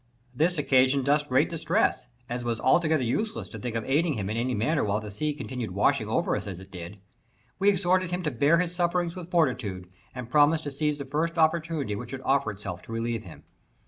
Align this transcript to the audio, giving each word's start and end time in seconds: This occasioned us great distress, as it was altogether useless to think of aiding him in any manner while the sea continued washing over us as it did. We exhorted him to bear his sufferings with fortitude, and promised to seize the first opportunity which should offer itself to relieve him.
This 0.33 0.57
occasioned 0.57 1.07
us 1.07 1.21
great 1.21 1.47
distress, 1.47 2.07
as 2.27 2.41
it 2.41 2.47
was 2.47 2.59
altogether 2.59 3.03
useless 3.03 3.47
to 3.49 3.59
think 3.59 3.75
of 3.75 3.85
aiding 3.85 4.13
him 4.13 4.31
in 4.31 4.35
any 4.37 4.55
manner 4.55 4.83
while 4.83 4.99
the 4.99 5.11
sea 5.11 5.31
continued 5.35 5.69
washing 5.75 6.07
over 6.09 6.35
us 6.35 6.47
as 6.47 6.59
it 6.59 6.71
did. 6.71 6.97
We 7.59 7.69
exhorted 7.69 8.09
him 8.09 8.23
to 8.23 8.31
bear 8.31 8.57
his 8.57 8.73
sufferings 8.73 9.15
with 9.15 9.29
fortitude, 9.29 9.87
and 10.15 10.27
promised 10.27 10.63
to 10.63 10.71
seize 10.71 10.97
the 10.97 11.05
first 11.05 11.37
opportunity 11.37 11.95
which 11.95 12.09
should 12.09 12.21
offer 12.21 12.49
itself 12.49 12.81
to 12.81 12.91
relieve 12.91 13.21
him. 13.23 13.43